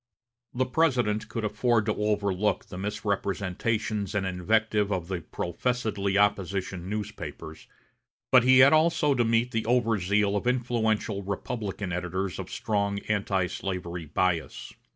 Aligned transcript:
The 0.51 0.65
President 0.65 1.29
could 1.29 1.45
afford 1.45 1.85
to 1.85 1.93
overlook 1.93 2.65
the 2.65 2.77
misrepresentations 2.79 4.15
and 4.15 4.25
invective 4.25 4.91
of 4.91 5.09
the 5.09 5.21
professedly 5.21 6.17
opposition 6.17 6.89
newspapers, 6.89 7.67
but 8.31 8.43
he 8.43 8.57
had 8.65 8.73
also 8.73 9.13
to 9.13 9.23
meet 9.23 9.51
the 9.51 9.67
over 9.67 9.99
zeal 9.99 10.35
of 10.35 10.47
influential 10.47 11.21
Republican 11.21 11.91
editors 11.91 12.39
of 12.39 12.49
strong 12.49 12.99
antislavery 13.11 14.05
bias. 14.07 14.73